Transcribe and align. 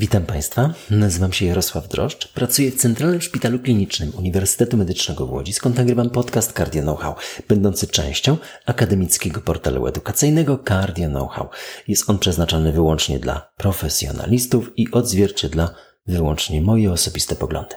Witam 0.00 0.26
Państwa, 0.26 0.74
nazywam 0.90 1.32
się 1.32 1.46
Jarosław 1.46 1.88
Droszcz, 1.88 2.28
pracuję 2.28 2.70
w 2.70 2.76
Centralnym 2.76 3.20
Szpitalu 3.20 3.58
Klinicznym 3.58 4.12
Uniwersytetu 4.18 4.76
Medycznego 4.76 5.26
w 5.26 5.32
Łodzi, 5.32 5.52
skąd 5.52 5.76
nagrywam 5.76 6.10
podcast 6.10 6.52
Cardio 6.52 6.82
Know-how, 6.82 7.14
będący 7.48 7.86
częścią 7.86 8.36
akademickiego 8.66 9.40
portalu 9.40 9.86
edukacyjnego 9.86 10.58
Cardio 10.68 11.08
Know-how. 11.08 11.48
Jest 11.88 12.10
on 12.10 12.18
przeznaczony 12.18 12.72
wyłącznie 12.72 13.18
dla 13.18 13.52
profesjonalistów 13.56 14.70
i 14.76 14.90
odzwierciedla 14.92 15.74
wyłącznie 16.06 16.62
moje 16.62 16.92
osobiste 16.92 17.36
poglądy. 17.36 17.76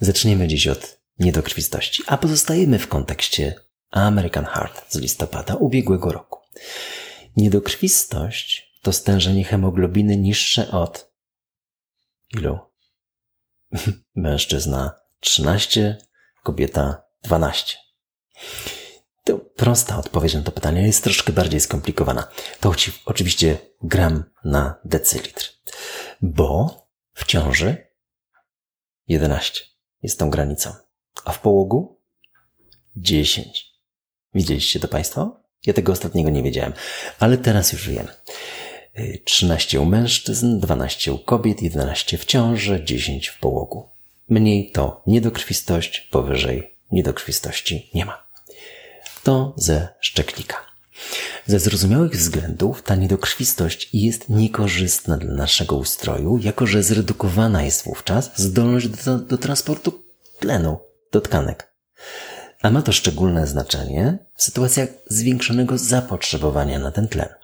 Zaczniemy 0.00 0.48
dziś 0.48 0.66
od 0.66 0.98
niedokrwistości, 1.18 2.02
a 2.06 2.18
pozostajemy 2.18 2.78
w 2.78 2.88
kontekście 2.88 3.54
American 3.90 4.44
Heart 4.44 4.92
z 4.92 4.98
listopada 4.98 5.54
ubiegłego 5.54 6.12
roku. 6.12 6.38
Niedokrwistość 7.36 8.69
to 8.82 8.92
stężenie 8.92 9.44
hemoglobiny 9.44 10.16
niższe 10.16 10.70
od 10.70 11.12
ilu? 12.34 12.58
Mężczyzna 14.14 15.00
13, 15.20 15.98
kobieta 16.42 17.02
12. 17.22 17.76
To 19.24 19.38
prosta 19.38 19.98
odpowiedź 19.98 20.34
na 20.34 20.42
to 20.42 20.52
pytanie, 20.52 20.86
jest 20.86 21.04
troszkę 21.04 21.32
bardziej 21.32 21.60
skomplikowana. 21.60 22.28
To 22.60 22.72
oczywiście 23.04 23.58
gram 23.82 24.24
na 24.44 24.80
decylitr, 24.84 25.52
bo 26.22 26.80
w 27.14 27.24
ciąży 27.24 27.86
11 29.08 29.64
jest 30.02 30.18
tą 30.18 30.30
granicą, 30.30 30.72
a 31.24 31.32
w 31.32 31.40
połogu 31.40 32.00
10. 32.96 33.70
Widzieliście 34.34 34.80
to 34.80 34.88
Państwo? 34.88 35.40
Ja 35.66 35.72
tego 35.72 35.92
ostatniego 35.92 36.30
nie 36.30 36.42
wiedziałem, 36.42 36.72
ale 37.18 37.38
teraz 37.38 37.72
już 37.72 37.88
wiem. 37.88 38.08
13 39.24 39.80
u 39.80 39.84
mężczyzn, 39.84 40.60
12 40.60 41.12
u 41.12 41.18
kobiet, 41.18 41.62
11 41.62 42.18
w 42.18 42.24
ciąży, 42.24 42.84
10 42.84 43.28
w 43.28 43.38
połogu. 43.38 43.88
Mniej 44.28 44.70
to 44.70 45.02
niedokrwistość, 45.06 46.00
powyżej 46.00 46.74
niedokrwistości 46.92 47.90
nie 47.94 48.04
ma. 48.04 48.24
To 49.22 49.54
ze 49.56 49.88
szczeknika. 50.00 50.56
Ze 51.46 51.60
zrozumiałych 51.60 52.12
względów 52.12 52.82
ta 52.82 52.94
niedokrwistość 52.94 53.88
jest 53.92 54.28
niekorzystna 54.28 55.16
dla 55.16 55.34
naszego 55.34 55.76
ustroju, 55.76 56.38
jako 56.42 56.66
że 56.66 56.82
zredukowana 56.82 57.62
jest 57.62 57.84
wówczas 57.84 58.30
zdolność 58.36 58.88
do, 58.88 59.18
do 59.18 59.38
transportu 59.38 60.04
tlenu 60.38 60.78
do 61.12 61.20
tkanek. 61.20 61.72
A 62.62 62.70
ma 62.70 62.82
to 62.82 62.92
szczególne 62.92 63.46
znaczenie 63.46 64.18
w 64.36 64.42
sytuacjach 64.42 64.88
zwiększonego 65.06 65.78
zapotrzebowania 65.78 66.78
na 66.78 66.90
ten 66.90 67.08
tlen 67.08 67.39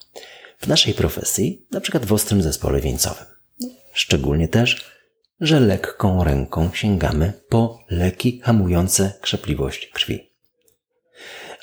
w 0.58 0.66
naszej 0.66 0.94
profesji, 0.94 1.66
na 1.70 1.80
przykład 1.80 2.06
w 2.06 2.12
ostrym 2.12 2.42
zespole 2.42 2.80
wieńcowym. 2.80 3.26
Szczególnie 3.92 4.48
też, 4.48 4.84
że 5.40 5.60
lekką 5.60 6.24
ręką 6.24 6.70
sięgamy 6.74 7.32
po 7.48 7.78
leki 7.90 8.40
hamujące 8.40 9.12
krzepliwość 9.20 9.86
krwi. 9.86 10.32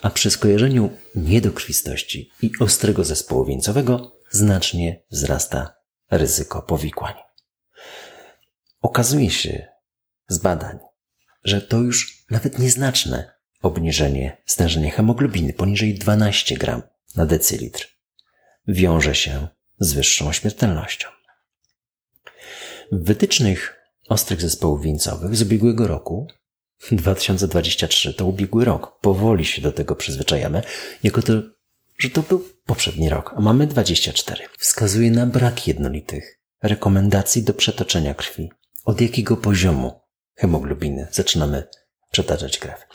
A 0.02 0.09
przy 0.09 0.31
skojarzeniu 0.31 0.89
niedokrwistości 1.16 2.31
i 2.41 2.52
ostrego 2.59 3.03
zespołu 3.03 3.45
wieńcowego 3.45 4.19
znacznie 4.31 5.03
wzrasta 5.11 5.75
ryzyko 6.11 6.61
powikłań. 6.61 7.13
Okazuje 8.81 9.30
się 9.30 9.67
z 10.28 10.38
badań, 10.38 10.80
że 11.44 11.61
to 11.61 11.78
już 11.78 12.25
nawet 12.30 12.59
nieznaczne 12.59 13.33
obniżenie 13.61 14.38
stężenia 14.45 14.91
hemoglobiny 14.91 15.53
poniżej 15.53 15.95
12 15.95 16.57
gram 16.57 16.81
na 17.16 17.25
decylitr 17.25 17.92
wiąże 18.67 19.16
się 19.16 19.47
z 19.80 19.94
wyższą 19.94 20.31
śmiertelnością. 20.31 21.08
W 22.92 23.06
wytycznych 23.06 23.80
ostrych 24.09 24.41
zespołów 24.41 24.81
wieńcowych 24.81 25.35
z 25.35 25.41
ubiegłego 25.41 25.88
roku 25.88 26.28
2023 26.91 28.13
to 28.13 28.25
ubiegły 28.25 28.66
rok. 28.66 29.00
Powoli 29.02 29.46
się 29.46 29.62
do 29.62 29.72
tego 29.72 29.96
przyzwyczajamy, 29.96 30.62
jako 31.03 31.22
to, 31.22 31.34
że 31.97 32.09
to 32.09 32.22
był 32.22 32.46
poprzedni 32.66 33.09
rok, 33.09 33.34
a 33.38 33.41
mamy 33.41 33.68
24. 33.68 34.46
Wskazuje 34.57 35.12
na 35.12 35.25
brak 35.25 35.68
jednolitych 35.68 36.40
rekomendacji 36.62 37.44
do 37.44 37.53
przetoczenia 37.53 38.13
krwi. 38.13 38.52
Od 38.85 39.02
jakiego 39.02 39.38
poziomu 39.38 40.02
hemoglobiny 40.35 41.07
zaczynamy 41.12 41.63
przetaczać 42.12 42.57
krew? 42.57 42.85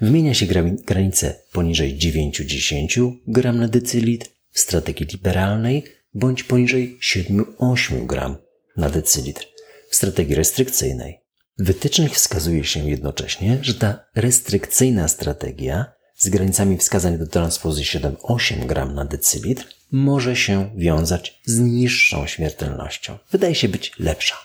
Wymienia 0.00 0.34
się 0.34 0.46
granice 0.86 1.42
poniżej 1.52 1.98
9-10 1.98 3.12
gram 3.26 3.58
na 3.58 3.68
decylitr, 3.68 4.26
w 4.58 4.60
strategii 4.60 5.06
liberalnej 5.06 5.84
bądź 6.14 6.42
poniżej 6.42 6.98
7-8 7.02 8.06
gram 8.06 8.36
na 8.76 8.90
decylitr 8.90 9.46
w 9.90 9.96
strategii 9.96 10.34
restrykcyjnej. 10.34 11.20
W 11.58 11.64
wytycznych 11.64 12.12
wskazuje 12.12 12.64
się 12.64 12.90
jednocześnie, 12.90 13.58
że 13.62 13.74
ta 13.74 14.04
restrykcyjna 14.14 15.08
strategia 15.08 15.92
z 16.16 16.28
granicami 16.28 16.78
wskazań 16.78 17.18
do 17.18 17.26
transfuzji 17.26 17.84
7-8 17.84 18.66
gram 18.66 18.94
na 18.94 19.04
decylitr 19.04 19.68
może 19.92 20.36
się 20.36 20.70
wiązać 20.76 21.40
z 21.44 21.58
niższą 21.58 22.26
śmiertelnością. 22.26 23.18
Wydaje 23.30 23.54
się 23.54 23.68
być 23.68 23.92
lepsza. 23.98 24.36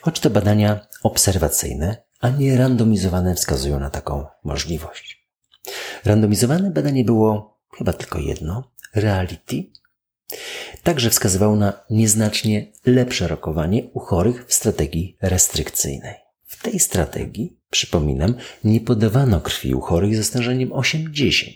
Choć 0.00 0.20
to 0.20 0.30
badania 0.30 0.86
obserwacyjne, 1.02 1.96
a 2.20 2.28
nie 2.28 2.56
randomizowane 2.56 3.34
wskazują 3.34 3.80
na 3.80 3.90
taką 3.90 4.26
możliwość. 4.44 5.28
Randomizowane 6.04 6.70
badanie 6.70 7.04
było 7.04 7.58
chyba 7.78 7.92
tylko 7.92 8.18
jedno, 8.18 8.75
Reality 8.94 9.64
także 10.82 11.10
wskazywał 11.10 11.56
na 11.56 11.84
nieznacznie 11.90 12.72
lepsze 12.86 13.28
rokowanie 13.28 13.84
u 13.84 14.00
chorych 14.00 14.46
w 14.46 14.54
strategii 14.54 15.16
restrykcyjnej. 15.20 16.14
W 16.44 16.62
tej 16.62 16.80
strategii, 16.80 17.56
przypominam, 17.70 18.34
nie 18.64 18.80
podawano 18.80 19.40
krwi 19.40 19.74
u 19.74 19.80
chorych 19.80 20.16
ze 20.16 20.24
stężeniem 20.24 20.68
8-10, 20.68 21.52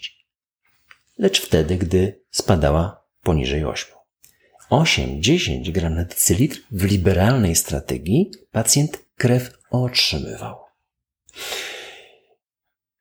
lecz 1.19 1.41
wtedy, 1.41 1.77
gdy 1.77 2.21
spadała 2.31 3.05
poniżej 3.23 3.65
8. 3.65 3.95
8-10 4.71 5.73
gram 5.73 5.95
na 5.95 6.05
decylitr 6.05 6.59
w 6.71 6.85
liberalnej 6.85 7.57
strategii 7.57 8.31
pacjent 8.53 8.99
krew 9.17 9.51
otrzymywał. 9.71 10.57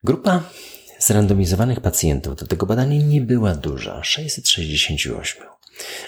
Grupa 0.04 0.50
Zrandomizowanych 1.00 1.80
pacjentów 1.80 2.36
do 2.36 2.48
tego 2.48 2.66
badania 2.66 3.02
nie 3.02 3.22
była 3.22 3.56
duża 3.56 4.04
668. 4.04 5.44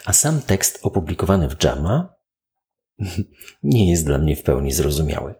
A 0.05 0.13
sam 0.13 0.41
tekst 0.41 0.79
opublikowany 0.81 1.49
w 1.49 1.63
JAMA 1.63 2.13
nie 3.63 3.91
jest 3.91 4.05
dla 4.05 4.17
mnie 4.17 4.35
w 4.35 4.43
pełni 4.43 4.71
zrozumiały. 4.71 5.35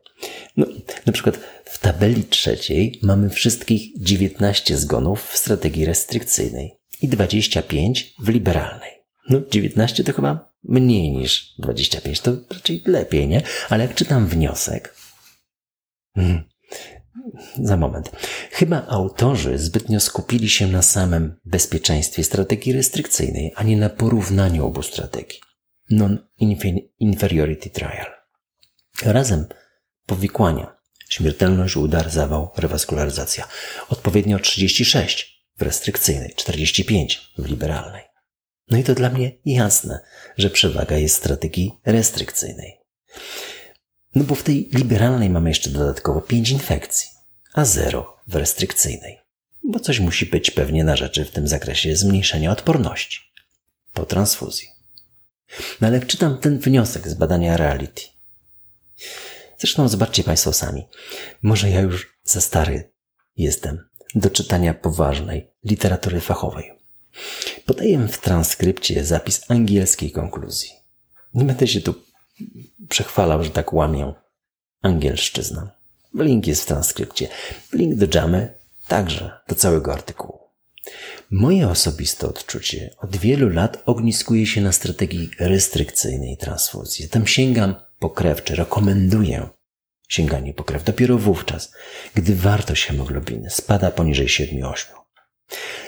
No, 0.57 0.65
na 1.05 1.13
przykład 1.13 1.39
w 1.65 1.79
tabeli 1.79 2.23
trzeciej 2.23 2.99
mamy 3.03 3.29
wszystkich 3.29 4.01
19 4.01 4.77
zgonów 4.77 5.23
w 5.23 5.37
strategii 5.37 5.85
restrykcyjnej 5.85 6.71
i 7.01 7.07
25 7.07 8.13
w 8.19 8.29
liberalnej. 8.29 8.91
No, 9.29 9.41
19 9.51 10.03
to 10.03 10.13
chyba 10.13 10.53
mniej 10.63 11.11
niż 11.11 11.55
25, 11.59 12.19
to 12.19 12.31
raczej 12.49 12.83
lepiej, 12.85 13.27
nie? 13.27 13.41
Ale 13.69 13.83
jak 13.83 13.95
czytam 13.95 14.27
wniosek, 14.27 14.95
hmm, 16.15 16.43
za 17.69 17.77
moment. 17.77 18.11
Chyba 18.61 18.87
autorzy 18.87 19.57
zbytnio 19.57 19.99
skupili 19.99 20.49
się 20.49 20.67
na 20.67 20.81
samym 20.81 21.39
bezpieczeństwie 21.45 22.23
strategii 22.23 22.73
restrykcyjnej, 22.73 23.53
a 23.55 23.63
nie 23.63 23.77
na 23.77 23.89
porównaniu 23.89 24.65
obu 24.65 24.83
strategii. 24.83 25.39
Non-inferiority 25.89 27.69
trial. 27.69 28.05
Razem 29.03 29.45
powikłania, 30.05 30.75
śmiertelność, 31.09 31.77
udar, 31.77 32.09
zawał, 32.09 32.51
rewaskularyzacja. 32.57 33.47
Odpowiednio 33.89 34.39
36 34.39 35.45
w 35.57 35.61
restrykcyjnej, 35.61 36.33
45 36.35 37.33
w 37.37 37.45
liberalnej. 37.45 38.03
No 38.69 38.77
i 38.77 38.83
to 38.83 38.95
dla 38.95 39.09
mnie 39.09 39.31
jasne, 39.45 39.99
że 40.37 40.49
przewaga 40.49 40.97
jest 40.97 41.15
strategii 41.15 41.71
restrykcyjnej. 41.85 42.79
No 44.15 44.23
bo 44.23 44.35
w 44.35 44.43
tej 44.43 44.69
liberalnej 44.73 45.29
mamy 45.29 45.49
jeszcze 45.49 45.69
dodatkowo 45.69 46.21
5 46.21 46.49
infekcji, 46.49 47.09
a 47.53 47.65
0 47.65 48.20
w 48.31 48.35
restrykcyjnej. 48.35 49.19
Bo 49.63 49.79
coś 49.79 49.99
musi 49.99 50.25
być 50.25 50.51
pewnie 50.51 50.83
na 50.83 50.95
rzeczy 50.95 51.25
w 51.25 51.31
tym 51.31 51.47
zakresie 51.47 51.95
zmniejszenia 51.95 52.51
odporności 52.51 53.19
po 53.93 54.05
transfuzji. 54.05 54.67
No 55.81 55.87
ale 55.87 56.05
czytam 56.05 56.37
ten 56.37 56.59
wniosek 56.59 57.07
z 57.07 57.13
badania 57.13 57.57
Reality, 57.57 58.01
zresztą 59.57 59.87
zobaczcie 59.87 60.23
Państwo 60.23 60.53
sami, 60.53 60.87
może 61.41 61.69
ja 61.69 61.81
już 61.81 62.17
za 62.23 62.41
stary 62.41 62.91
jestem 63.37 63.89
do 64.15 64.29
czytania 64.29 64.73
poważnej 64.73 65.51
literatury 65.63 66.19
fachowej. 66.19 66.71
Podaję 67.65 68.07
w 68.07 68.17
transkrypcie 68.17 69.05
zapis 69.05 69.51
angielskiej 69.51 70.11
konkluzji. 70.11 70.69
Nie 71.33 71.45
będę 71.45 71.67
się 71.67 71.81
tu 71.81 71.93
przechwalał, 72.89 73.43
że 73.43 73.49
tak 73.49 73.73
łamię 73.73 74.13
angielszczyznę. 74.81 75.80
Link 76.13 76.47
jest 76.47 76.63
w 76.63 76.65
transkrypcie. 76.65 77.27
Link 77.73 77.95
do 77.95 78.19
Jamy 78.19 78.53
także 78.87 79.31
do 79.47 79.55
całego 79.55 79.93
artykułu. 79.93 80.39
Moje 81.31 81.69
osobiste 81.69 82.27
odczucie 82.27 82.95
od 82.97 83.17
wielu 83.17 83.49
lat 83.49 83.83
ogniskuje 83.85 84.45
się 84.45 84.61
na 84.61 84.71
strategii 84.71 85.29
restrykcyjnej 85.39 86.37
transfuzji. 86.37 87.09
Tam 87.09 87.27
sięgam 87.27 87.75
po 87.99 88.09
krew, 88.09 88.43
czy 88.43 88.55
rekomenduję 88.55 89.49
sięganie 90.11 90.53
po 90.53 90.63
krew 90.63 90.83
dopiero 90.83 91.17
wówczas, 91.17 91.73
gdy 92.15 92.35
wartość 92.35 92.85
hemoglobiny 92.85 93.49
spada 93.49 93.91
poniżej 93.91 94.27
7-8. 94.27 94.85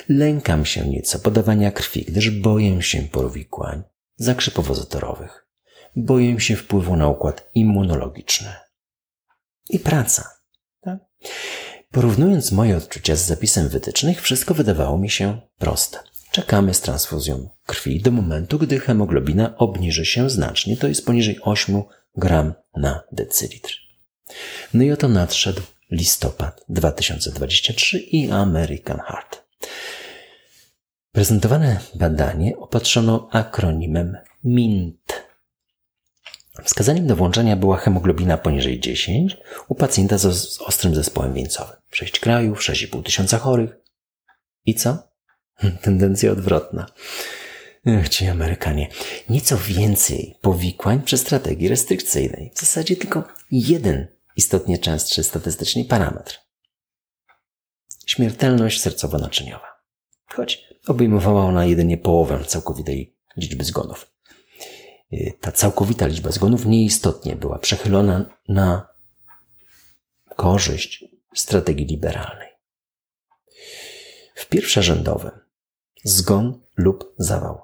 Lękam 0.10 0.66
się 0.66 0.88
nieco 0.88 1.20
podawania 1.20 1.72
krwi, 1.72 2.06
gdyż 2.06 2.30
boję 2.30 2.82
się 2.82 3.02
powikłań 3.02 3.84
zakrzepowozotorowych. 4.16 5.48
Boję 5.96 6.40
się 6.40 6.56
wpływu 6.56 6.96
na 6.96 7.08
układ 7.08 7.50
immunologiczny. 7.56 8.63
I 9.70 9.80
praca. 9.80 10.30
Tak? 10.82 11.00
Porównując 11.92 12.52
moje 12.52 12.78
odczucia 12.78 13.16
z 13.16 13.26
zapisem 13.26 13.70
wytycznych, 13.70 14.22
wszystko 14.22 14.54
wydawało 14.54 14.98
mi 14.98 15.10
się 15.10 15.42
proste. 15.58 16.00
Czekamy 16.32 16.74
z 16.74 16.82
transfuzją 16.82 17.50
krwi 17.66 18.02
do 18.02 18.12
momentu, 18.12 18.60
gdy 18.60 18.80
hemoglobina 18.80 19.58
obniży 19.58 20.06
się 20.06 20.30
znacznie, 20.30 20.78
to 20.78 20.88
jest 20.88 21.06
poniżej 21.06 21.40
8 21.42 21.84
gram 22.16 22.54
na 22.76 23.04
decylitr. 23.12 23.78
No 24.74 24.84
i 24.84 24.92
oto 24.92 25.08
nadszedł 25.08 25.62
listopad 25.92 26.62
2023 26.70 28.00
i 28.00 28.32
American 28.32 29.00
Heart. 29.00 29.44
Prezentowane 31.12 31.80
badanie 31.96 32.58
opatrzono 32.58 33.30
akronimem 33.32 34.18
MINT. 34.44 35.24
Wskazaniem 36.62 37.08
do 37.08 37.16
włączenia 37.16 37.56
była 37.56 37.78
hemoglobina 37.78 38.38
poniżej 38.38 38.80
10 38.80 39.38
u 39.68 39.76
pacjenta 39.76 40.18
z, 40.18 40.62
ostrym 40.62 40.96
zespołem 40.96 41.34
wieńcowym. 41.34 41.76
6 41.92 42.20
krajów, 42.20 42.60
6,5 42.60 43.04
tysiąca 43.04 43.38
chorych. 43.38 43.70
I 44.66 44.76
co? 44.76 44.98
Tendencja 45.82 46.32
odwrotna. 46.32 46.86
Ech, 47.86 48.10
ci 48.10 48.28
Amerykanie. 48.28 48.90
Nieco 49.30 49.58
więcej 49.58 50.36
powikłań 50.42 51.02
przy 51.02 51.18
strategii 51.18 51.68
restrykcyjnej. 51.68 52.52
W 52.56 52.60
zasadzie 52.60 52.96
tylko 52.96 53.24
jeden 53.52 54.08
istotnie 54.36 54.78
częstszy 54.78 55.24
statystycznie 55.24 55.86
parametr. 55.86 56.40
Śmiertelność 58.06 58.82
sercowo-naczyniowa. 58.82 59.68
Choć 60.26 60.68
obejmowała 60.88 61.46
ona 61.46 61.66
jedynie 61.66 61.98
połowę 61.98 62.46
całkowitej 62.46 63.18
liczby 63.38 63.64
zgonów. 63.64 64.13
Y, 65.14 65.34
ta 65.42 65.52
całkowita 65.52 66.08
liczba 66.08 66.32
zgonów 66.32 66.66
nieistotnie 66.66 67.36
była 67.36 67.60
przechylona 67.60 68.40
na 68.48 68.88
korzyść 70.36 71.06
strategii 71.36 71.86
liberalnej. 71.86 72.50
W 74.36 74.46
pierwszorzędowym 74.46 75.32
zgon 76.04 76.62
lub 76.78 77.14
zawał. 77.18 77.62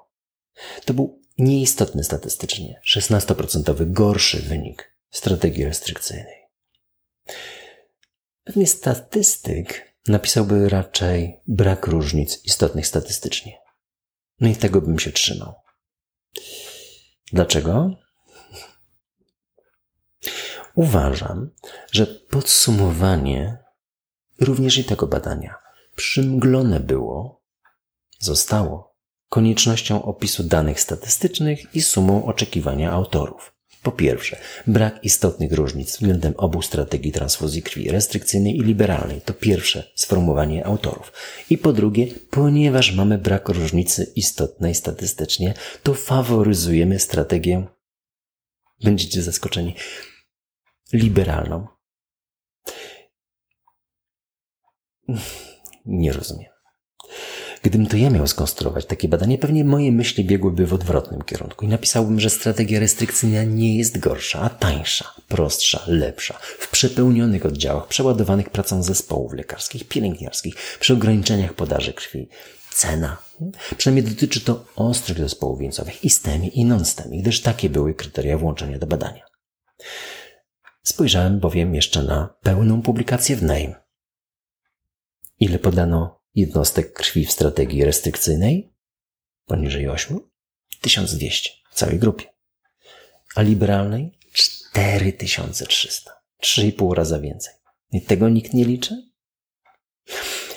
To 0.85 0.93
był 0.93 1.21
nieistotny 1.37 2.03
statystycznie, 2.03 2.81
16% 2.95 3.91
gorszy 3.91 4.39
wynik 4.41 4.95
strategii 5.11 5.65
restrykcyjnej. 5.65 6.45
Pewnie 8.43 8.67
statystyk 8.67 9.95
napisałby 10.07 10.69
raczej 10.69 11.39
brak 11.47 11.87
różnic 11.87 12.45
istotnych 12.45 12.87
statystycznie. 12.87 13.57
No 14.39 14.47
i 14.47 14.55
tego 14.55 14.81
bym 14.81 14.99
się 14.99 15.11
trzymał. 15.11 15.53
Dlaczego? 17.33 17.91
Uważam, 20.75 21.49
że 21.91 22.05
podsumowanie 22.05 23.57
również 24.39 24.77
i 24.77 24.83
tego 24.83 25.07
badania 25.07 25.55
przymglone 25.95 26.79
było, 26.79 27.41
zostało 28.19 28.95
koniecznością 29.29 30.03
opisu 30.03 30.43
danych 30.43 30.79
statystycznych 30.79 31.75
i 31.75 31.81
sumą 31.81 32.25
oczekiwania 32.25 32.91
autorów. 32.91 33.58
Po 33.83 33.91
pierwsze, 33.91 34.37
brak 34.67 35.03
istotnych 35.03 35.53
różnic 35.53 35.91
względem 35.91 36.33
obu 36.37 36.61
strategii 36.61 37.11
transfuzji 37.11 37.63
krwi, 37.63 37.91
restrykcyjnej 37.91 38.57
i 38.57 38.61
liberalnej. 38.61 39.21
To 39.21 39.33
pierwsze 39.33 39.91
sformułowanie 39.95 40.65
autorów. 40.65 41.13
I 41.49 41.57
po 41.57 41.73
drugie, 41.73 42.07
ponieważ 42.29 42.95
mamy 42.95 43.17
brak 43.17 43.49
różnicy 43.49 44.11
istotnej 44.15 44.75
statystycznie, 44.75 45.53
to 45.83 45.93
faworyzujemy 45.93 46.99
strategię, 46.99 47.67
będziecie 48.83 49.21
zaskoczeni, 49.21 49.75
liberalną. 50.93 51.67
Nie 55.85 56.13
rozumiem. 56.13 56.58
Gdybym 57.61 57.87
to 57.87 57.97
ja 57.97 58.09
miał 58.09 58.27
skonstruować 58.27 58.85
takie 58.85 59.07
badanie, 59.07 59.37
pewnie 59.37 59.65
moje 59.65 59.91
myśli 59.91 60.25
biegłyby 60.25 60.65
w 60.65 60.73
odwrotnym 60.73 61.21
kierunku 61.21 61.65
i 61.65 61.67
napisałbym, 61.67 62.19
że 62.19 62.29
strategia 62.29 62.79
restrykcyjna 62.79 63.43
nie 63.43 63.77
jest 63.77 63.99
gorsza, 63.99 64.41
a 64.41 64.49
tańsza, 64.49 65.13
prostsza, 65.27 65.83
lepsza. 65.87 66.39
W 66.59 66.71
przepełnionych 66.71 67.45
oddziałach, 67.45 67.87
przeładowanych 67.87 68.49
pracą 68.49 68.83
zespołów 68.83 69.33
lekarskich, 69.33 69.87
pielęgniarskich, 69.87 70.55
przy 70.79 70.93
ograniczeniach 70.93 71.53
podaży 71.53 71.93
krwi. 71.93 72.29
Cena. 72.73 73.17
Przynajmniej 73.77 74.13
dotyczy 74.13 74.41
to 74.41 74.65
ostrych 74.75 75.17
zespołów 75.17 75.59
wieńcowych 75.59 76.05
i 76.05 76.09
STEMI 76.09 76.59
i 76.59 76.65
non-STEMI, 76.65 77.21
gdyż 77.21 77.41
takie 77.41 77.69
były 77.69 77.93
kryteria 77.93 78.37
włączenia 78.37 78.79
do 78.79 78.87
badania. 78.87 79.23
Spojrzałem 80.83 81.39
bowiem 81.39 81.75
jeszcze 81.75 82.03
na 82.03 82.35
pełną 82.41 82.81
publikację 82.81 83.35
w 83.35 83.43
NAME. 83.43 83.75
Ile 85.39 85.59
podano 85.59 86.18
jednostek 86.35 86.93
krwi 86.93 87.25
w 87.25 87.31
strategii 87.31 87.85
restrykcyjnej 87.85 88.73
poniżej 89.45 89.89
8 89.89 90.19
1200 90.81 91.49
w 91.71 91.75
całej 91.75 91.99
grupie, 91.99 92.25
a 93.35 93.41
liberalnej 93.41 94.19
4300, 94.33 96.11
3,5 96.43 96.93
raza 96.93 97.19
więcej. 97.19 97.53
I 97.91 98.01
tego 98.01 98.29
nikt 98.29 98.53
nie 98.53 98.65
liczy? 98.65 99.09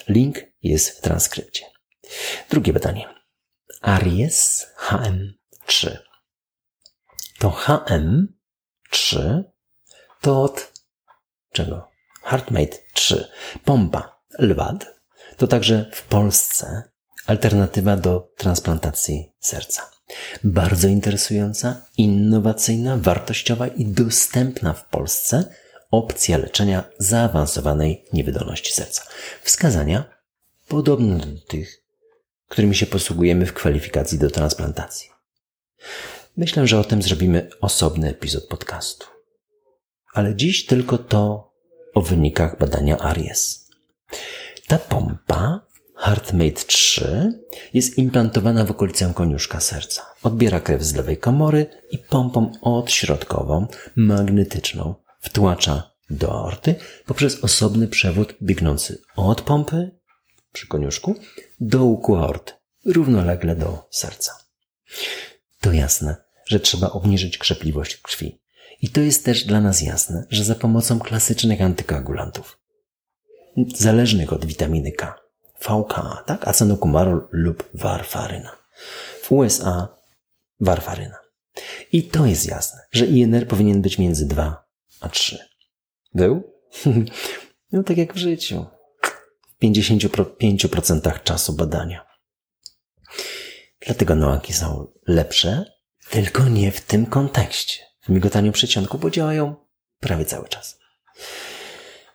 Link 0.08 0.38
jest 0.62 0.90
w 0.90 1.00
transkrypcie. 1.00 1.64
Drugie 2.50 2.72
badanie. 2.72 3.14
Aries 3.80 4.66
HM3. 4.78 5.98
To 7.38 7.50
HM3 7.50 9.42
to 10.20 10.42
od 10.42 10.72
czego? 11.52 11.88
Heartmate 12.22 12.78
3. 12.92 13.28
Pompa 13.64 14.22
LWAD 14.38 15.01
to 15.36 15.46
także 15.46 15.90
w 15.92 16.02
Polsce 16.02 16.82
alternatywa 17.26 17.96
do 17.96 18.32
transplantacji 18.36 19.32
serca. 19.40 19.90
Bardzo 20.44 20.88
interesująca, 20.88 21.86
innowacyjna, 21.96 22.96
wartościowa 22.96 23.66
i 23.66 23.86
dostępna 23.86 24.72
w 24.72 24.88
Polsce 24.88 25.44
opcja 25.90 26.38
leczenia 26.38 26.84
zaawansowanej 26.98 28.04
niewydolności 28.12 28.72
serca. 28.72 29.02
Wskazania 29.42 30.04
podobne 30.68 31.26
do 31.26 31.40
tych, 31.40 31.82
którymi 32.48 32.74
się 32.74 32.86
posługujemy 32.86 33.46
w 33.46 33.52
kwalifikacji 33.52 34.18
do 34.18 34.30
transplantacji. 34.30 35.10
Myślę, 36.36 36.66
że 36.66 36.80
o 36.80 36.84
tym 36.84 37.02
zrobimy 37.02 37.50
osobny 37.60 38.08
epizod 38.08 38.46
podcastu. 38.46 39.06
Ale 40.14 40.36
dziś 40.36 40.66
tylko 40.66 40.98
to 40.98 41.52
o 41.94 42.00
wynikach 42.00 42.58
badania 42.58 42.98
ARIES. 42.98 43.61
Ta 44.66 44.78
pompa 44.78 45.66
HeartMate 45.96 46.64
3 46.66 47.40
jest 47.74 47.98
implantowana 47.98 48.64
w 48.64 48.70
okolicę 48.70 49.12
koniuszka 49.14 49.60
serca. 49.60 50.02
Odbiera 50.22 50.60
krew 50.60 50.82
z 50.82 50.94
lewej 50.94 51.18
komory 51.18 51.66
i 51.90 51.98
pompą 51.98 52.52
odśrodkową, 52.62 53.66
magnetyczną, 53.96 54.94
wtłacza 55.20 55.92
do 56.10 56.32
aorty 56.32 56.74
poprzez 57.06 57.44
osobny 57.44 57.88
przewód 57.88 58.34
biegnący 58.42 59.02
od 59.16 59.42
pompy 59.42 59.90
przy 60.52 60.66
koniuszku 60.66 61.14
do 61.60 61.84
łuku 61.84 62.16
aorty, 62.16 62.52
równolegle 62.86 63.56
do 63.56 63.88
serca. 63.90 64.32
To 65.60 65.72
jasne, 65.72 66.16
że 66.46 66.60
trzeba 66.60 66.90
obniżyć 66.90 67.38
krzepliwość 67.38 67.96
krwi. 67.96 68.42
I 68.80 68.88
to 68.88 69.00
jest 69.00 69.24
też 69.24 69.44
dla 69.44 69.60
nas 69.60 69.82
jasne, 69.82 70.26
że 70.30 70.44
za 70.44 70.54
pomocą 70.54 70.98
klasycznych 70.98 71.62
antykoagulantów 71.62 72.61
zależnych 73.74 74.32
od 74.32 74.44
witaminy 74.44 74.92
K. 74.92 75.22
VK, 75.60 76.24
tak? 76.26 76.48
Acenokumarol 76.48 77.28
lub 77.30 77.70
warfaryna. 77.74 78.56
W 79.22 79.32
USA 79.32 79.88
warfaryna. 80.60 81.18
I 81.92 82.02
to 82.02 82.26
jest 82.26 82.46
jasne, 82.46 82.80
że 82.92 83.06
INR 83.06 83.48
powinien 83.48 83.82
być 83.82 83.98
między 83.98 84.26
2 84.26 84.64
a 85.00 85.08
3. 85.08 85.38
Był? 86.14 86.42
no 87.72 87.82
tak 87.82 87.96
jak 87.96 88.14
w 88.14 88.16
życiu. 88.16 88.66
W 89.48 89.64
55% 89.64 91.22
czasu 91.22 91.52
badania. 91.52 92.06
Dlatego 93.86 94.14
noaki 94.14 94.52
są 94.52 94.92
lepsze, 95.06 95.64
tylko 96.10 96.48
nie 96.48 96.72
w 96.72 96.80
tym 96.80 97.06
kontekście. 97.06 97.80
W 98.02 98.08
migotaniu 98.08 98.52
przeciągu, 98.52 98.98
bo 98.98 99.10
działają 99.10 99.54
prawie 100.00 100.24
cały 100.24 100.48
czas. 100.48 100.78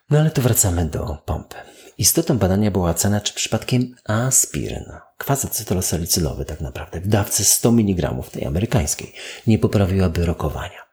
No 0.10 0.20
ale 0.20 0.32
to 0.32 0.42
wracamy 0.42 0.86
do 0.86 1.18
pompy. 1.26 1.56
Istotą 1.98 2.38
badania 2.38 2.72
była 2.72 2.90
ocena, 2.90 3.22
czy 3.22 3.34
przypadkiem 3.34 3.96
aspiryna, 4.06 5.02
kwas 5.18 5.46
acetylosalicylowy 5.46 6.46
tak 6.46 6.62
naprawdę, 6.62 7.02
w 7.02 7.08
dawce 7.08 7.44
100 7.44 7.70
mg 7.70 8.24
tej 8.32 8.46
amerykańskiej, 8.46 9.14
nie 9.48 9.60
poprawiłaby 9.60 10.26
rokowania. 10.26 10.88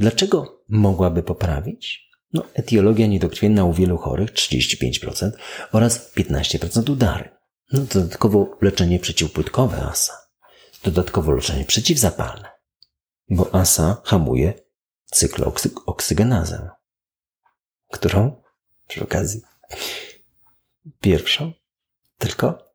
Dlaczego 0.00 0.62
mogłaby 0.68 1.22
poprawić? 1.22 2.08
No, 2.32 2.44
etiologia 2.54 3.06
niedokrwienna 3.06 3.64
u 3.64 3.72
wielu 3.72 3.98
chorych 3.98 4.32
35% 4.32 5.30
oraz 5.72 6.14
15% 6.16 6.90
udary. 6.90 7.30
No, 7.72 7.80
dodatkowo 7.80 8.58
leczenie 8.60 8.98
przeciwpłytkowe 8.98 9.82
ASA. 9.82 10.12
Dodatkowo 10.84 11.32
leczenie 11.32 11.64
przeciwzapalne. 11.64 12.48
Bo 13.30 13.54
ASA 13.54 14.02
hamuje 14.04 14.54
cykloksygenazę, 15.12 16.70
którą 17.92 18.42
przy 18.88 19.02
okazji 19.02 19.40
pierwszą 21.00 21.52
tylko 22.18 22.68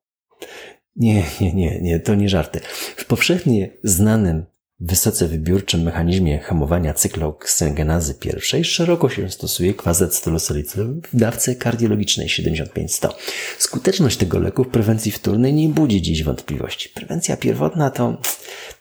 nie, 0.95 1.23
nie, 1.41 1.53
nie, 1.53 1.81
nie, 1.81 1.99
to 1.99 2.15
nie 2.15 2.29
żarty. 2.29 2.59
W 2.95 3.05
powszechnie 3.05 3.69
znanym 3.83 4.45
wysoce 4.79 5.27
wybiórczym 5.27 5.81
mechanizmie 5.81 6.39
hamowania 6.39 6.93
cykloksygenazy 6.93 8.15
pierwszej 8.15 8.65
szeroko 8.65 9.09
się 9.09 9.31
stosuje 9.31 9.73
stylosalicylowy 10.11 11.01
w 11.11 11.15
dawce 11.15 11.55
kardiologicznej 11.55 12.27
75-100. 12.27 13.09
Skuteczność 13.57 14.17
tego 14.17 14.39
leku 14.39 14.63
w 14.63 14.69
prewencji 14.69 15.11
wtórnej 15.11 15.53
nie 15.53 15.69
budzi 15.69 16.01
dziś 16.01 16.23
wątpliwości. 16.23 16.89
Prewencja 16.89 17.37
pierwotna 17.37 17.89
to 17.89 18.21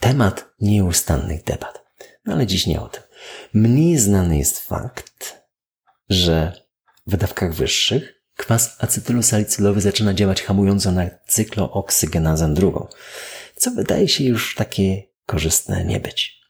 temat 0.00 0.54
nieustannych 0.60 1.44
debat. 1.44 1.82
No 2.24 2.32
ale 2.32 2.46
dziś 2.46 2.66
nie 2.66 2.80
o 2.80 2.88
tym. 2.88 3.02
Mniej 3.54 3.98
znany 3.98 4.38
jest 4.38 4.60
fakt, 4.60 5.42
że 6.08 6.61
w 7.06 7.16
dawkach 7.16 7.54
wyższych 7.54 8.22
kwas 8.36 8.76
acetylosalicylowy 8.78 9.80
zaczyna 9.80 10.14
działać 10.14 10.42
hamująco 10.42 10.92
na 10.92 11.10
cykloooksygenazę 11.28 12.54
drugą, 12.54 12.86
co 13.56 13.70
wydaje 13.70 14.08
się 14.08 14.24
już 14.24 14.54
takie 14.54 15.02
korzystne 15.26 15.84
nie 15.84 16.00
być. 16.00 16.42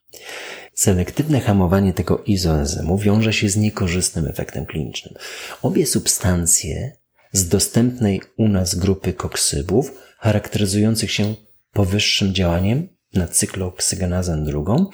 Selektywne 0.74 1.40
hamowanie 1.40 1.92
tego 1.92 2.18
izoenzymu 2.18 2.98
wiąże 2.98 3.32
się 3.32 3.48
z 3.48 3.56
niekorzystnym 3.56 4.26
efektem 4.26 4.66
klinicznym. 4.66 5.14
Obie 5.62 5.86
substancje 5.86 6.96
z 7.32 7.48
dostępnej 7.48 8.20
u 8.36 8.48
nas 8.48 8.74
grupy 8.74 9.12
koksybów, 9.12 9.92
charakteryzujących 10.18 11.12
się 11.12 11.34
powyższym 11.72 12.34
działaniem 12.34 12.88
na 13.14 13.28
cykloooksygenazę 13.28 14.44
drugą, 14.44 14.86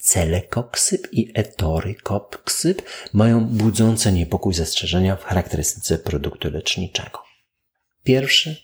celekoksyb 0.00 1.08
i 1.12 1.32
etorykoksyb 1.34 2.82
mają 3.12 3.46
budzące 3.46 4.12
niepokój 4.12 4.54
zastrzeżenia 4.54 5.16
w 5.16 5.24
charakterystyce 5.24 5.98
produktu 5.98 6.50
leczniczego. 6.50 7.22
Pierwszy 8.04 8.56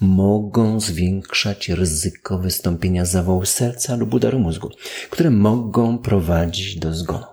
mogą 0.00 0.80
zwiększać 0.80 1.68
ryzyko 1.68 2.38
wystąpienia 2.38 3.04
zawału 3.04 3.44
serca 3.44 3.96
lub 3.96 4.14
udaru 4.14 4.38
mózgu, 4.38 4.70
które 5.10 5.30
mogą 5.30 5.98
prowadzić 5.98 6.78
do 6.78 6.94
zgonu. 6.94 7.26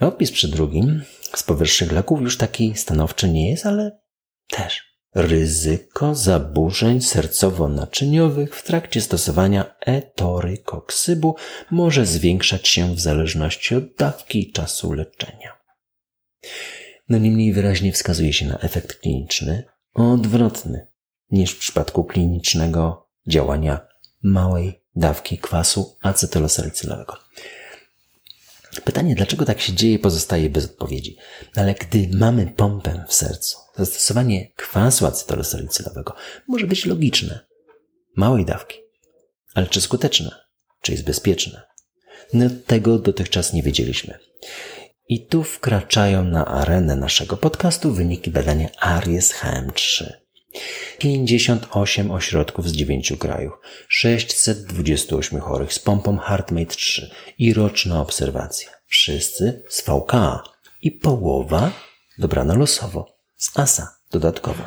Opis 0.00 0.32
przy 0.32 0.48
drugim 0.48 1.02
z 1.34 1.42
powyższych 1.42 1.92
leków 1.92 2.20
już 2.20 2.36
taki 2.36 2.72
stanowczy 2.76 3.28
nie 3.28 3.50
jest, 3.50 3.66
ale 3.66 4.00
też 4.48 4.91
ryzyko 5.14 6.14
zaburzeń 6.14 7.00
sercowo-naczyniowych 7.00 8.54
w 8.54 8.62
trakcie 8.62 9.00
stosowania 9.00 9.74
etorykoksybu 9.80 11.36
może 11.70 12.06
zwiększać 12.06 12.68
się 12.68 12.94
w 12.94 13.00
zależności 13.00 13.74
od 13.74 13.94
dawki 13.94 14.48
i 14.48 14.52
czasu 14.52 14.92
leczenia. 14.92 15.58
No 17.08 17.18
niemniej 17.18 17.52
wyraźnie 17.52 17.92
wskazuje 17.92 18.32
się 18.32 18.46
na 18.46 18.58
efekt 18.58 18.94
kliniczny 18.94 19.64
odwrotny 19.94 20.86
niż 21.30 21.50
w 21.50 21.58
przypadku 21.58 22.04
klinicznego 22.04 23.08
działania 23.26 23.86
małej 24.22 24.84
dawki 24.94 25.38
kwasu 25.38 25.96
acetylosalicylowego. 26.02 27.16
Pytanie, 28.80 29.14
dlaczego 29.14 29.44
tak 29.44 29.60
się 29.60 29.72
dzieje, 29.72 29.98
pozostaje 29.98 30.50
bez 30.50 30.64
odpowiedzi. 30.64 31.16
Ale 31.56 31.74
gdy 31.74 32.08
mamy 32.12 32.46
pompę 32.46 33.04
w 33.08 33.14
sercu, 33.14 33.58
zastosowanie 33.76 34.52
kwasu 34.56 35.06
acetylosalicylowego 35.06 36.14
może 36.48 36.66
być 36.66 36.86
logiczne. 36.86 37.40
Małej 38.16 38.44
dawki. 38.44 38.78
Ale 39.54 39.66
czy 39.66 39.80
skuteczne? 39.80 40.30
Czy 40.80 40.92
jest 40.92 41.04
bezpieczne? 41.04 41.62
No, 42.32 42.50
tego 42.66 42.98
dotychczas 42.98 43.52
nie 43.52 43.62
wiedzieliśmy. 43.62 44.18
I 45.08 45.26
tu 45.26 45.42
wkraczają 45.42 46.24
na 46.24 46.44
arenę 46.46 46.96
naszego 46.96 47.36
podcastu 47.36 47.92
wyniki 47.92 48.30
badania 48.30 48.68
ARIES 48.80 49.34
HM3. 49.34 50.21
58 50.98 52.10
ośrodków 52.10 52.68
z 52.68 52.72
9 52.72 53.12
krajów, 53.18 53.52
628 53.88 55.40
chorych 55.40 55.72
z 55.72 55.78
pompą 55.78 56.18
HeartMate 56.18 56.74
3 56.74 57.10
i 57.38 57.54
roczna 57.54 58.00
obserwacja. 58.00 58.70
Wszyscy 58.86 59.62
z 59.68 59.82
VKA 59.82 60.42
i 60.82 60.90
połowa 60.90 61.72
dobrana 62.18 62.54
losowo, 62.54 63.16
z 63.36 63.58
ASA 63.58 63.96
dodatkowo. 64.10 64.62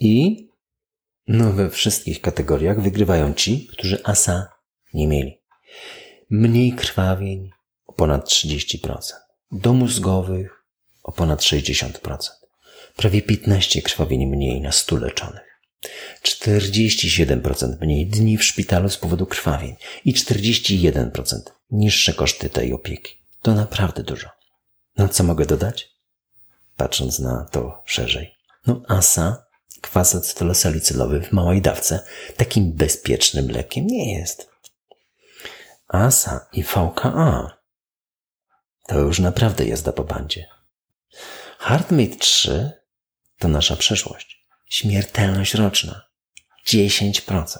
I 0.00 0.48
no 1.26 1.52
we 1.52 1.70
wszystkich 1.70 2.20
kategoriach 2.20 2.82
wygrywają 2.82 3.34
ci, 3.34 3.66
którzy 3.66 4.04
ASA 4.04 4.46
nie 4.94 5.06
mieli. 5.06 5.40
Mniej 6.30 6.72
krwawień 6.72 7.50
o 7.86 7.92
ponad 7.92 8.28
30%, 8.28 9.12
do 9.52 9.72
mózgowych 9.72 10.64
o 11.02 11.12
ponad 11.12 11.40
60% 11.40 12.40
prawie 13.00 13.22
15 13.22 13.82
krwawień 13.82 14.26
mniej 14.26 14.60
na 14.60 14.72
100 14.72 14.96
leczonych. 14.96 15.60
47% 16.22 17.80
mniej 17.80 18.06
dni 18.06 18.38
w 18.38 18.44
szpitalu 18.44 18.88
z 18.88 18.96
powodu 18.96 19.26
krwawień 19.26 19.76
i 20.04 20.14
41% 20.14 21.10
niższe 21.70 22.14
koszty 22.14 22.50
tej 22.50 22.72
opieki. 22.72 23.22
To 23.42 23.54
naprawdę 23.54 24.02
dużo. 24.02 24.28
No 24.96 25.08
co 25.08 25.24
mogę 25.24 25.46
dodać? 25.46 25.88
Patrząc 26.76 27.18
na 27.18 27.44
to 27.44 27.82
szerzej. 27.84 28.34
No 28.66 28.82
ASA, 28.88 29.46
kwas 29.80 30.14
acetylosalicylowy 30.14 31.20
w 31.20 31.32
małej 31.32 31.62
dawce, 31.62 32.00
takim 32.36 32.72
bezpiecznym 32.72 33.50
lekiem 33.50 33.86
nie 33.86 34.18
jest. 34.18 34.50
ASA 35.88 36.48
i 36.52 36.62
VKA 36.62 37.58
to 38.86 38.98
już 38.98 39.18
naprawdę 39.18 39.64
jazda 39.64 39.92
po 39.92 40.04
bandzie. 40.04 40.46
HeartMate 41.58 42.16
3 42.16 42.79
to 43.40 43.48
nasza 43.48 43.76
przyszłość. 43.76 44.46
Śmiertelność 44.68 45.54
roczna 45.54 46.02
10%. 46.66 47.58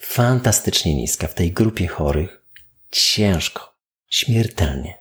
Fantastycznie 0.00 0.94
niska 0.94 1.26
w 1.26 1.34
tej 1.34 1.52
grupie 1.52 1.86
chorych. 1.86 2.42
Ciężko, 2.90 3.76
śmiertelnie. 4.08 4.98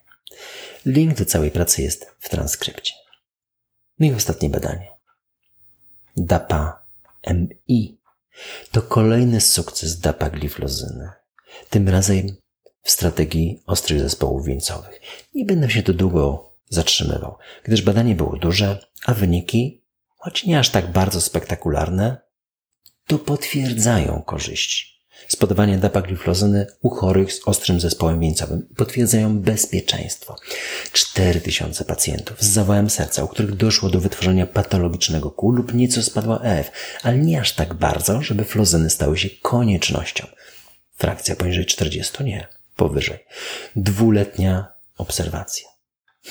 Link 0.85 1.17
do 1.17 1.25
całej 1.25 1.51
pracy 1.51 1.81
jest 1.81 2.15
w 2.19 2.29
transkrypcie. 2.29 2.93
No 3.99 4.07
i 4.07 4.13
ostatnie 4.13 4.49
badanie. 4.49 4.87
DAPA 6.17 6.85
MI 7.27 7.97
to 8.71 8.81
kolejny 8.81 9.41
sukces 9.41 9.99
DAPA 9.99 10.29
gliflozyny. 10.29 11.09
Tym 11.69 11.89
razem 11.89 12.37
w 12.83 12.91
strategii 12.91 13.63
ostrych 13.65 13.99
zespołów 13.99 14.45
wieńcowych. 14.45 15.01
Nie 15.35 15.45
będę 15.45 15.69
się 15.69 15.83
tu 15.83 15.93
długo 15.93 16.53
zatrzymywał, 16.69 17.37
gdyż 17.63 17.81
badanie 17.81 18.15
było 18.15 18.37
duże, 18.37 18.87
a 19.05 19.13
wyniki 19.13 19.86
choć 20.17 20.45
nie 20.45 20.59
aż 20.59 20.69
tak 20.69 20.91
bardzo 20.91 21.21
spektakularne, 21.21 22.17
to 23.07 23.19
potwierdzają 23.19 24.21
korzyści. 24.25 24.97
Spodawanie 25.27 25.77
dapagliflozyny 25.77 26.67
u 26.81 26.89
chorych 26.89 27.33
z 27.33 27.47
ostrym 27.47 27.79
zespołem 27.79 28.19
wieńcowym 28.19 28.67
potwierdzają 28.77 29.39
bezpieczeństwo. 29.39 30.35
4000 30.91 31.85
pacjentów 31.85 32.41
z 32.41 32.49
zawałem 32.49 32.89
serca, 32.89 33.23
u 33.23 33.27
których 33.27 33.55
doszło 33.55 33.89
do 33.89 33.99
wytworzenia 33.99 34.45
patologicznego 34.45 35.31
kół 35.31 35.51
lub 35.51 35.73
nieco 35.73 36.03
spadła 36.03 36.39
EF, 36.43 36.71
ale 37.03 37.17
nie 37.17 37.41
aż 37.41 37.53
tak 37.53 37.73
bardzo, 37.73 38.21
żeby 38.21 38.43
flozyny 38.43 38.89
stały 38.89 39.17
się 39.17 39.29
koniecznością. 39.29 40.27
Frakcja 40.97 41.35
poniżej 41.35 41.65
40 41.65 42.23
nie, 42.23 42.47
powyżej. 42.75 43.25
Dwuletnia 43.75 44.67
obserwacja. 44.97 45.67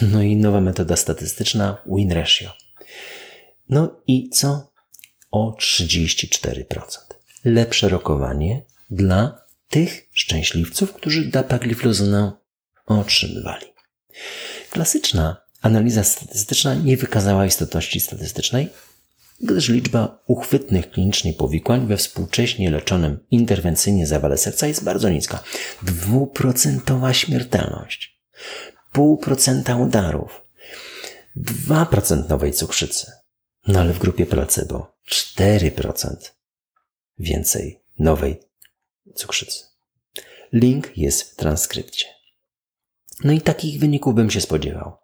No 0.02 0.22
i 0.22 0.36
nowa 0.36 0.60
metoda 0.60 0.96
statystyczna 0.96 1.82
win 1.86 2.12
ratio. 2.12 2.65
No 3.68 4.00
i 4.06 4.30
co? 4.30 4.72
O 5.30 5.56
34%. 5.60 6.64
Lepsze 7.44 7.88
rokowanie 7.88 8.62
dla 8.90 9.46
tych 9.68 10.08
szczęśliwców, 10.12 10.92
którzy 10.92 11.24
dapagliflozynę 11.24 12.32
otrzymywali. 12.86 13.66
Klasyczna 14.70 15.36
analiza 15.62 16.04
statystyczna 16.04 16.74
nie 16.74 16.96
wykazała 16.96 17.46
istotności 17.46 18.00
statystycznej, 18.00 18.68
gdyż 19.40 19.68
liczba 19.68 20.22
uchwytnych 20.26 20.90
klinicznie 20.90 21.32
powikłań 21.32 21.86
we 21.86 21.96
współcześnie 21.96 22.70
leczonym 22.70 23.18
interwencyjnie 23.30 24.06
zawale 24.06 24.38
serca 24.38 24.66
jest 24.66 24.84
bardzo 24.84 25.08
niska. 25.08 25.42
Dwuprocentowa 25.82 27.14
śmiertelność, 27.14 28.20
pół 28.92 29.16
procenta 29.16 29.76
udarów, 29.76 30.40
2% 31.36 32.28
nowej 32.28 32.52
cukrzycy. 32.52 33.25
No 33.66 33.80
ale 33.80 33.92
w 33.92 33.98
grupie 33.98 34.26
placebo 34.26 34.96
4% 35.10 36.16
więcej 37.18 37.80
nowej 37.98 38.40
cukrzycy. 39.14 39.64
Link 40.52 40.98
jest 40.98 41.22
w 41.22 41.36
transkrypcie. 41.36 42.06
No 43.24 43.32
i 43.32 43.40
takich 43.40 43.80
wyników 43.80 44.14
bym 44.14 44.30
się 44.30 44.40
spodziewał. 44.40 44.96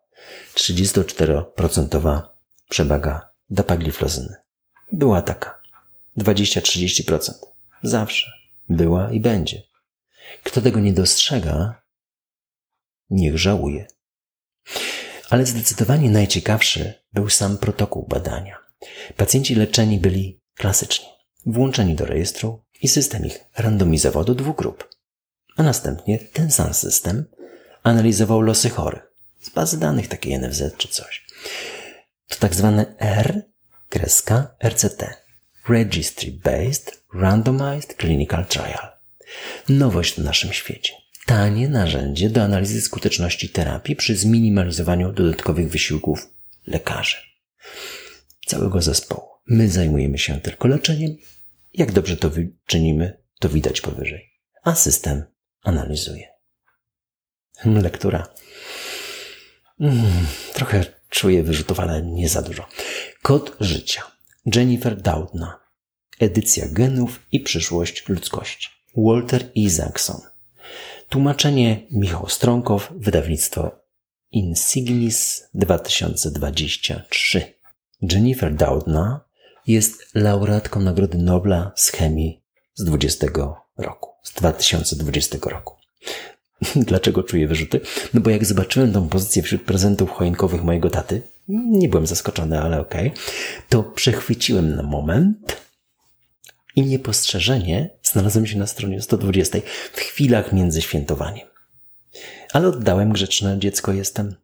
34% 0.54 2.22
przewaga 2.68 3.30
dapagliflozyny. 3.50 4.36
Była 4.92 5.22
taka. 5.22 5.62
20-30%. 6.18 7.32
Zawsze. 7.82 8.32
Była 8.68 9.12
i 9.12 9.20
będzie. 9.20 9.62
Kto 10.42 10.60
tego 10.60 10.80
nie 10.80 10.92
dostrzega, 10.92 11.82
niech 13.10 13.38
żałuje. 13.38 13.86
Ale 15.32 15.46
zdecydowanie 15.46 16.10
najciekawszy 16.10 16.94
był 17.12 17.28
sam 17.28 17.58
protokół 17.58 18.06
badania. 18.08 18.58
Pacjenci 19.16 19.54
leczeni 19.54 19.98
byli 19.98 20.40
klasycznie, 20.54 21.06
włączeni 21.46 21.94
do 21.94 22.06
rejestru 22.06 22.64
i 22.82 22.88
system 22.88 23.26
ich 23.26 23.44
randomizował 23.58 24.24
do 24.24 24.34
dwóch 24.34 24.56
grup. 24.56 24.88
A 25.56 25.62
następnie 25.62 26.18
ten 26.18 26.50
sam 26.50 26.74
system 26.74 27.24
analizował 27.82 28.40
losy 28.40 28.70
chorych 28.70 29.02
z 29.40 29.50
bazy 29.50 29.78
danych 29.78 30.08
takiej 30.08 30.38
NFZ 30.38 30.62
czy 30.76 30.88
coś. 30.88 31.26
To 32.28 32.36
tak 32.36 32.54
zwane 32.54 32.94
R, 32.98 33.42
kreska, 33.88 34.54
RCT. 34.64 35.04
Registry 35.68 36.32
Based 36.44 37.04
Randomized 37.14 37.96
Clinical 38.00 38.46
Trial. 38.46 38.88
Nowość 39.68 40.14
w 40.14 40.24
naszym 40.24 40.52
świecie. 40.52 41.01
Tanie 41.32 41.68
narzędzie 41.68 42.30
do 42.30 42.42
analizy 42.42 42.80
skuteczności 42.80 43.48
terapii 43.48 43.96
przy 43.96 44.16
zminimalizowaniu 44.16 45.12
dodatkowych 45.12 45.70
wysiłków 45.70 46.28
lekarzy. 46.66 47.16
Całego 48.46 48.82
zespołu. 48.82 49.28
My 49.46 49.68
zajmujemy 49.68 50.18
się 50.18 50.40
tylko 50.40 50.68
leczeniem. 50.68 51.16
Jak 51.74 51.92
dobrze 51.92 52.16
to 52.16 52.30
czynimy, 52.66 53.18
to 53.38 53.48
widać 53.48 53.80
powyżej. 53.80 54.30
A 54.62 54.74
system 54.74 55.24
analizuje. 55.62 56.28
Lektura. 57.64 58.34
Mm, 59.80 60.26
trochę 60.52 60.84
czuję 61.08 61.42
wyrzutów, 61.42 61.80
ale 61.80 62.02
nie 62.02 62.28
za 62.28 62.42
dużo. 62.42 62.68
Kod 63.22 63.56
życia. 63.60 64.02
Jennifer 64.54 65.02
Doudna. 65.02 65.60
Edycja 66.20 66.68
genów 66.68 67.20
i 67.32 67.40
przyszłość 67.40 68.08
ludzkości. 68.08 68.68
Walter 68.96 69.50
Isaacson. 69.54 70.31
Tłumaczenie 71.12 71.86
Michał 71.90 72.28
Strąkow, 72.28 72.92
wydawnictwo 72.96 73.70
Insignis 74.30 75.48
2023. 75.54 77.54
Jennifer 78.12 78.54
Doudna 78.54 79.20
jest 79.66 80.14
laureatką 80.14 80.80
Nagrody 80.80 81.18
Nobla 81.18 81.72
z 81.76 81.90
chemii 81.90 82.42
z 82.74 82.84
20 82.84 83.26
roku, 83.78 84.10
z 84.22 84.32
2020 84.32 85.38
roku. 85.50 85.76
Dlaczego 86.76 87.22
czuję 87.22 87.48
wyrzuty? 87.48 87.80
No 88.14 88.20
bo 88.20 88.30
jak 88.30 88.44
zobaczyłem 88.44 88.92
tą 88.92 89.08
pozycję 89.08 89.42
wśród 89.42 89.62
prezentów 89.62 90.10
choinkowych 90.10 90.64
mojego 90.64 90.90
taty, 90.90 91.22
nie 91.48 91.88
byłem 91.88 92.06
zaskoczony, 92.06 92.60
ale 92.60 92.80
okej, 92.80 93.08
okay, 93.08 93.22
to 93.68 93.82
przechwyciłem 93.82 94.76
na 94.76 94.82
moment 94.82 95.62
i 96.76 96.82
niepostrzeżenie 96.82 97.90
znalazłem 98.02 98.46
się 98.46 98.58
na 98.58 98.66
stronie 98.66 99.02
120 99.02 99.58
w 99.92 100.00
chwilach 100.00 100.52
między 100.52 100.82
świętowaniem. 100.82 101.48
Ale 102.52 102.68
oddałem 102.68 103.12
grzeczne 103.12 103.58
dziecko 103.58 103.92
jestem. 103.92 104.34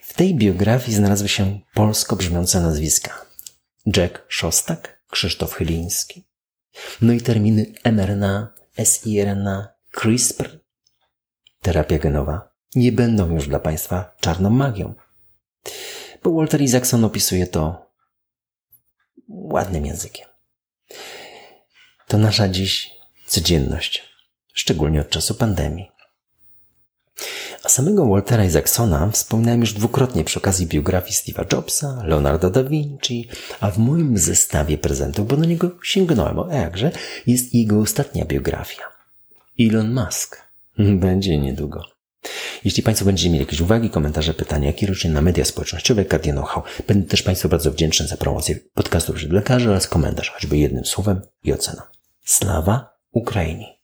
W 0.00 0.14
tej 0.14 0.34
biografii 0.34 0.96
znalazły 0.96 1.28
się 1.28 1.60
polsko 1.74 2.16
brzmiące 2.16 2.60
nazwiska. 2.60 3.26
Jack 3.96 4.24
Szostak, 4.28 5.02
Krzysztof 5.10 5.54
Chyliński. 5.54 6.24
No 7.02 7.12
i 7.12 7.20
terminy 7.20 7.66
mRNA, 7.84 8.54
siRNA, 8.84 9.68
CRISPR, 9.90 10.60
terapia 11.62 11.98
genowa 11.98 12.48
nie 12.74 12.92
będą 12.92 13.34
już 13.34 13.48
dla 13.48 13.58
Państwa 13.58 14.16
czarną 14.20 14.50
magią. 14.50 14.94
Bo 16.22 16.34
Walter 16.34 16.62
Isaacson 16.62 17.04
opisuje 17.04 17.46
to 17.46 17.92
ładnym 19.28 19.86
językiem. 19.86 20.28
To 22.08 22.18
nasza 22.18 22.48
dziś 22.48 22.90
codzienność, 23.26 24.02
szczególnie 24.54 25.00
od 25.00 25.10
czasu 25.10 25.34
pandemii. 25.34 25.90
A 27.64 27.68
samego 27.68 28.06
Waltera 28.06 28.44
Isaacsona 28.44 29.10
wspominałem 29.10 29.60
już 29.60 29.72
dwukrotnie 29.72 30.24
przy 30.24 30.38
okazji 30.38 30.66
biografii 30.66 31.12
Steve'a 31.12 31.52
Jobsa, 31.52 32.02
Leonardo 32.04 32.50
da 32.50 32.64
Vinci, 32.64 33.28
a 33.60 33.70
w 33.70 33.78
moim 33.78 34.18
zestawie 34.18 34.78
prezentów, 34.78 35.28
bo 35.28 35.36
do 35.36 35.44
niego 35.44 35.70
sięgnąłem, 35.82 36.38
o 36.38 36.52
jakże, 36.52 36.90
jest 37.26 37.54
jego 37.54 37.80
ostatnia 37.80 38.24
biografia. 38.24 38.82
Elon 39.60 39.94
Musk. 39.94 40.42
Będzie 41.04 41.38
niedługo. 41.38 41.82
Jeśli 42.64 42.82
Państwo 42.82 43.06
będziecie 43.06 43.30
mieli 43.30 43.44
jakieś 43.44 43.60
uwagi, 43.60 43.90
komentarze, 43.90 44.34
pytania, 44.34 44.72
kieruję 44.72 45.10
na 45.10 45.22
media 45.22 45.44
społecznościowe 45.44 46.04
Cardio 46.04 46.32
Know-how. 46.32 46.62
Będę 46.86 47.08
też 47.08 47.22
Państwu 47.22 47.48
bardzo 47.48 47.70
wdzięczny 47.70 48.06
za 48.06 48.16
promocję 48.16 48.58
podcastu 48.74 49.12
wśród 49.14 49.32
lekarzy 49.32 49.70
oraz 49.70 49.86
komentarz, 49.86 50.30
choćby 50.30 50.58
jednym 50.58 50.84
słowem 50.84 51.20
i 51.44 51.52
oceną. 51.52 51.82
Слава 52.30 52.90
Україні! 53.12 53.78